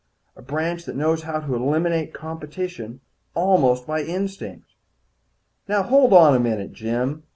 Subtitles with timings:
[0.35, 3.01] A branch that knows how to eliminate competition
[3.35, 4.73] almost by instinct."
[5.67, 7.21] "Now hold on a minute, Jim.